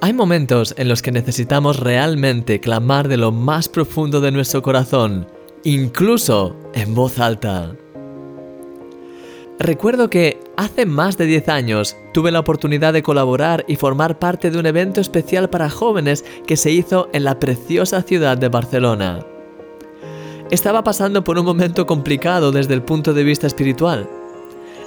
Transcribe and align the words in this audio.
Hay 0.00 0.12
momentos 0.12 0.74
en 0.76 0.88
los 0.88 1.02
que 1.02 1.10
necesitamos 1.10 1.80
realmente 1.80 2.60
clamar 2.60 3.08
de 3.08 3.16
lo 3.16 3.32
más 3.32 3.68
profundo 3.68 4.20
de 4.20 4.30
nuestro 4.30 4.62
corazón, 4.62 5.26
incluso 5.64 6.54
en 6.74 6.94
voz 6.94 7.18
alta. 7.18 7.74
Recuerdo 9.58 10.10
que 10.10 10.38
hace 10.58 10.84
más 10.84 11.16
de 11.16 11.24
10 11.24 11.48
años 11.48 11.96
tuve 12.12 12.30
la 12.30 12.40
oportunidad 12.40 12.92
de 12.92 13.02
colaborar 13.02 13.64
y 13.66 13.76
formar 13.76 14.18
parte 14.18 14.50
de 14.50 14.58
un 14.58 14.66
evento 14.66 15.00
especial 15.00 15.48
para 15.48 15.70
jóvenes 15.70 16.24
que 16.46 16.58
se 16.58 16.70
hizo 16.70 17.08
en 17.14 17.24
la 17.24 17.40
preciosa 17.40 18.02
ciudad 18.02 18.36
de 18.36 18.48
Barcelona. 18.48 19.26
Estaba 20.50 20.84
pasando 20.84 21.24
por 21.24 21.38
un 21.38 21.46
momento 21.46 21.86
complicado 21.86 22.52
desde 22.52 22.74
el 22.74 22.82
punto 22.82 23.14
de 23.14 23.24
vista 23.24 23.46
espiritual. 23.46 24.08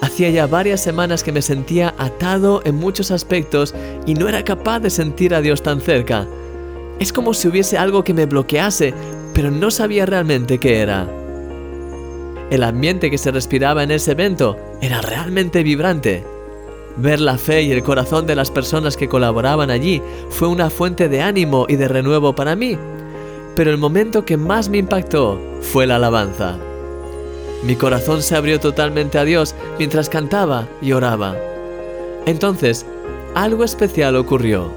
Hacía 0.00 0.30
ya 0.30 0.46
varias 0.46 0.82
semanas 0.82 1.22
que 1.22 1.32
me 1.32 1.42
sentía 1.42 1.94
atado 1.98 2.62
en 2.64 2.74
muchos 2.74 3.10
aspectos 3.10 3.74
y 4.06 4.14
no 4.14 4.28
era 4.28 4.44
capaz 4.44 4.80
de 4.80 4.90
sentir 4.90 5.34
a 5.34 5.40
Dios 5.40 5.62
tan 5.62 5.80
cerca. 5.80 6.26
Es 6.98 7.12
como 7.12 7.34
si 7.34 7.48
hubiese 7.48 7.78
algo 7.78 8.04
que 8.04 8.14
me 8.14 8.26
bloquease, 8.26 8.94
pero 9.32 9.50
no 9.50 9.70
sabía 9.70 10.06
realmente 10.06 10.58
qué 10.58 10.80
era. 10.80 11.08
El 12.50 12.62
ambiente 12.62 13.10
que 13.10 13.18
se 13.18 13.30
respiraba 13.30 13.82
en 13.82 13.90
ese 13.90 14.12
evento 14.12 14.56
era 14.80 15.00
realmente 15.00 15.62
vibrante. 15.62 16.24
Ver 16.96 17.20
la 17.20 17.38
fe 17.38 17.62
y 17.62 17.72
el 17.72 17.82
corazón 17.82 18.26
de 18.26 18.36
las 18.36 18.50
personas 18.50 18.96
que 18.96 19.08
colaboraban 19.08 19.70
allí 19.70 20.00
fue 20.30 20.48
una 20.48 20.70
fuente 20.70 21.08
de 21.08 21.22
ánimo 21.22 21.66
y 21.68 21.76
de 21.76 21.88
renuevo 21.88 22.34
para 22.34 22.54
mí. 22.54 22.78
Pero 23.56 23.70
el 23.70 23.78
momento 23.78 24.24
que 24.24 24.36
más 24.36 24.68
me 24.68 24.78
impactó 24.78 25.40
fue 25.60 25.86
la 25.86 25.96
alabanza. 25.96 26.56
Mi 27.64 27.76
corazón 27.76 28.22
se 28.22 28.36
abrió 28.36 28.60
totalmente 28.60 29.18
a 29.18 29.24
Dios 29.24 29.54
mientras 29.78 30.10
cantaba 30.10 30.68
y 30.82 30.92
oraba. 30.92 31.34
Entonces, 32.26 32.84
algo 33.34 33.64
especial 33.64 34.16
ocurrió. 34.16 34.70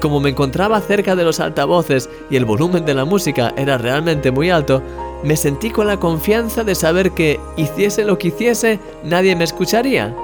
Como 0.00 0.20
me 0.20 0.30
encontraba 0.30 0.80
cerca 0.80 1.16
de 1.16 1.24
los 1.24 1.40
altavoces 1.40 2.08
y 2.30 2.36
el 2.36 2.44
volumen 2.44 2.84
de 2.84 2.94
la 2.94 3.04
música 3.04 3.54
era 3.56 3.78
realmente 3.78 4.30
muy 4.30 4.50
alto, 4.50 4.82
me 5.22 5.36
sentí 5.36 5.70
con 5.70 5.86
la 5.86 5.98
confianza 5.98 6.64
de 6.64 6.74
saber 6.74 7.12
que, 7.12 7.40
hiciese 7.56 8.04
lo 8.04 8.18
que 8.18 8.28
hiciese, 8.28 8.78
nadie 9.02 9.34
me 9.34 9.44
escucharía. 9.44 10.14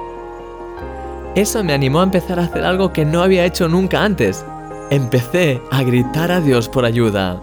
Eso 1.35 1.63
me 1.63 1.73
animó 1.73 2.01
a 2.01 2.03
empezar 2.03 2.39
a 2.39 2.45
hacer 2.45 2.63
algo 2.63 2.93
que 2.93 3.05
no 3.05 3.21
había 3.21 3.45
hecho 3.45 3.67
nunca 3.67 4.03
antes. 4.03 4.43
Empecé 4.89 5.61
a 5.69 5.83
gritar 5.83 6.31
a 6.31 6.39
Dios 6.41 6.69
por 6.69 6.85
ayuda. 6.85 7.39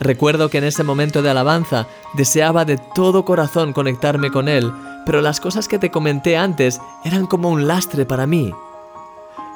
Recuerdo 0.00 0.48
que 0.48 0.58
en 0.58 0.64
ese 0.64 0.84
momento 0.84 1.22
de 1.22 1.30
alabanza 1.30 1.86
deseaba 2.14 2.64
de 2.64 2.78
todo 2.94 3.24
corazón 3.24 3.72
conectarme 3.72 4.30
con 4.30 4.48
Él, 4.48 4.72
pero 5.04 5.20
las 5.20 5.40
cosas 5.40 5.68
que 5.68 5.78
te 5.78 5.90
comenté 5.90 6.36
antes 6.36 6.80
eran 7.04 7.26
como 7.26 7.48
un 7.50 7.66
lastre 7.66 8.06
para 8.06 8.26
mí. 8.26 8.52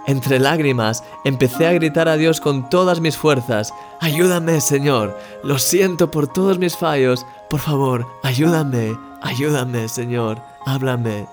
Entre 0.07 0.41
lágrimas 0.41 1.05
empecé 1.25 1.67
a 1.67 1.73
gritar 1.73 2.09
a 2.09 2.17
Dios 2.17 2.41
con 2.41 2.69
todas 2.69 3.01
mis 3.01 3.17
fuerzas, 3.17 3.73
ayúdame 4.01 4.61
Señor, 4.61 5.17
lo 5.45 5.59
siento 5.59 6.11
por 6.11 6.27
todos 6.27 6.59
mis 6.59 6.77
fallos, 6.77 7.25
por 7.49 7.61
favor, 7.61 8.07
ayúdame, 8.25 8.99
ayúdame 9.21 9.89
Señor, 9.89 10.43
háblame. 10.67 11.29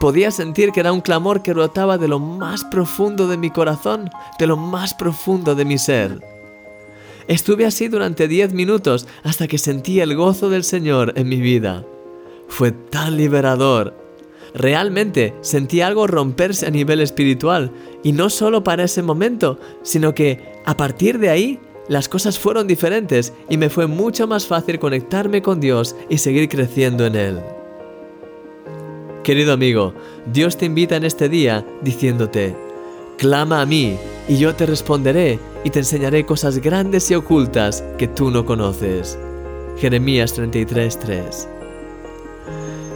Podía 0.00 0.30
sentir 0.30 0.70
que 0.70 0.80
era 0.80 0.92
un 0.92 1.00
clamor 1.00 1.42
que 1.42 1.54
brotaba 1.54 1.96
de 1.96 2.08
lo 2.08 2.18
más 2.18 2.62
profundo 2.64 3.26
de 3.26 3.38
mi 3.38 3.50
corazón, 3.50 4.10
de 4.38 4.46
lo 4.46 4.56
más 4.56 4.92
profundo 4.92 5.54
de 5.54 5.64
mi 5.64 5.78
ser. 5.78 6.37
Estuve 7.28 7.66
así 7.66 7.88
durante 7.88 8.26
diez 8.26 8.54
minutos 8.54 9.06
hasta 9.22 9.46
que 9.46 9.58
sentí 9.58 10.00
el 10.00 10.16
gozo 10.16 10.48
del 10.48 10.64
Señor 10.64 11.12
en 11.16 11.28
mi 11.28 11.36
vida. 11.36 11.84
Fue 12.48 12.72
tan 12.72 13.18
liberador, 13.18 13.94
realmente 14.54 15.34
sentí 15.42 15.82
algo 15.82 16.06
romperse 16.06 16.66
a 16.66 16.70
nivel 16.70 17.00
espiritual, 17.02 17.70
y 18.02 18.12
no 18.12 18.30
solo 18.30 18.64
para 18.64 18.84
ese 18.84 19.02
momento, 19.02 19.58
sino 19.82 20.14
que 20.14 20.42
a 20.64 20.76
partir 20.76 21.18
de 21.18 21.28
ahí 21.28 21.60
las 21.88 22.08
cosas 22.08 22.38
fueron 22.38 22.66
diferentes 22.66 23.34
y 23.50 23.58
me 23.58 23.68
fue 23.68 23.86
mucho 23.86 24.26
más 24.26 24.46
fácil 24.46 24.78
conectarme 24.78 25.42
con 25.42 25.60
Dios 25.60 25.96
y 26.08 26.18
seguir 26.18 26.48
creciendo 26.48 27.04
en 27.04 27.14
Él. 27.14 27.40
Querido 29.22 29.52
amigo, 29.52 29.92
Dios 30.32 30.56
te 30.56 30.64
invita 30.64 30.96
en 30.96 31.04
este 31.04 31.28
día 31.28 31.66
diciéndote, 31.82 32.56
clama 33.18 33.60
a 33.60 33.66
mí 33.66 33.98
y 34.28 34.38
yo 34.38 34.54
te 34.54 34.64
responderé 34.64 35.38
y 35.64 35.70
te 35.70 35.80
enseñaré 35.80 36.24
cosas 36.24 36.58
grandes 36.58 37.10
y 37.10 37.14
ocultas 37.14 37.84
que 37.98 38.08
tú 38.08 38.30
no 38.30 38.44
conoces. 38.44 39.18
Jeremías 39.78 40.34
33:3 40.38 41.58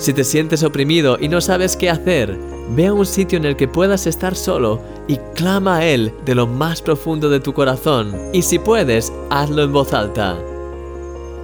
si 0.02 0.12
te 0.12 0.24
sientes 0.24 0.64
oprimido 0.64 1.16
y 1.20 1.28
no 1.28 1.40
sabes 1.40 1.76
qué 1.76 1.88
hacer, 1.88 2.36
ve 2.74 2.88
a 2.88 2.92
un 2.92 3.06
sitio 3.06 3.38
en 3.38 3.44
el 3.44 3.54
que 3.54 3.68
puedas 3.68 4.08
estar 4.08 4.34
solo 4.34 4.80
y 5.06 5.16
clama 5.36 5.76
a 5.76 5.86
Él 5.86 6.12
de 6.24 6.34
lo 6.34 6.48
más 6.48 6.82
profundo 6.82 7.30
de 7.30 7.38
tu 7.38 7.52
corazón. 7.52 8.12
Y 8.32 8.42
si 8.42 8.58
puedes, 8.58 9.12
hazlo 9.30 9.62
en 9.62 9.72
voz 9.72 9.92
alta. 9.92 10.36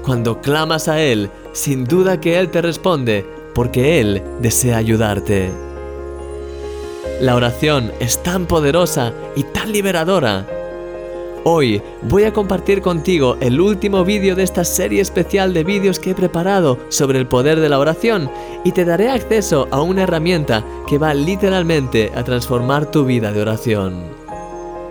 Cuando 0.05 0.41
clamas 0.41 0.89
a 0.89 1.01
Él, 1.01 1.31
sin 1.53 1.85
duda 1.85 2.21
que 2.21 2.37
Él 2.37 2.51
te 2.51 2.61
responde, 2.61 3.25
porque 3.55 4.01
Él 4.01 4.25
desea 4.41 4.79
ayudarte. 4.79 5.53
La 7.21 7.37
oración 7.37 7.93
es 8.01 8.21
tan 8.25 8.47
poderosa 8.47 9.13
y 9.37 9.45
tan 9.45 9.71
liberadora 9.71 10.49
Hoy 11.51 11.81
voy 12.03 12.25
a 12.25 12.33
compartir 12.35 12.83
contigo 12.83 13.39
el 13.41 13.59
último 13.59 14.05
vídeo 14.05 14.37
de 14.37 14.43
esta 14.43 14.65
serie 14.65 15.01
especial 15.01 15.55
de 15.55 15.65
vídeos 15.65 15.99
que 15.99 16.11
he 16.11 16.15
preparado 16.15 16.79
sobre 16.91 17.19
el 17.19 17.27
poder 17.27 17.59
de 17.59 17.71
la 17.71 17.79
oración 17.79 18.31
y 18.65 18.73
te 18.73 18.85
daré 18.85 19.09
acceso 19.09 19.67
a 19.71 19.81
una 19.81 20.03
herramienta 20.03 20.63
que 20.87 20.99
va 20.99 21.15
literalmente 21.15 22.13
a 22.15 22.23
transformar 22.23 22.91
tu 22.91 23.07
vida 23.07 23.33
de 23.33 23.41
oración. 23.41 24.05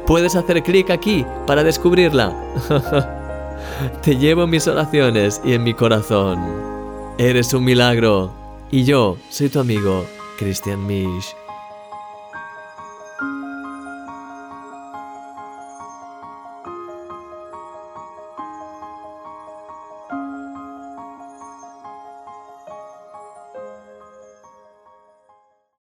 Puedes 0.07 0.35
hacer 0.35 0.63
clic 0.63 0.89
aquí 0.89 1.23
para 1.45 1.63
descubrirla. 1.63 2.35
te 4.01 4.17
llevo 4.17 4.45
en 4.45 4.49
mis 4.49 4.67
oraciones 4.67 5.39
y 5.45 5.53
en 5.53 5.63
mi 5.63 5.75
corazón. 5.75 6.39
Eres 7.19 7.53
un 7.53 7.65
milagro 7.65 8.31
y 8.71 8.83
yo 8.83 9.17
soy 9.29 9.49
tu 9.49 9.59
amigo 9.59 10.07
Christian 10.39 10.87
Misch. 10.87 11.35